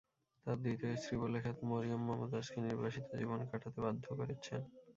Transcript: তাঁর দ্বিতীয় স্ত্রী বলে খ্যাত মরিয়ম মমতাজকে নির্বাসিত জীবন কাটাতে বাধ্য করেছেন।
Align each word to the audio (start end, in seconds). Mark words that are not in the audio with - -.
তাঁর 0.45 0.57
দ্বিতীয় 0.63 0.93
স্ত্রী 0.95 1.15
বলে 1.21 1.37
খ্যাত 1.43 1.59
মরিয়ম 1.69 2.01
মমতাজকে 2.07 2.57
নির্বাসিত 2.61 3.07
জীবন 3.13 3.39
কাটাতে 3.49 3.79
বাধ্য 3.85 4.05
করেছেন। 4.19 4.61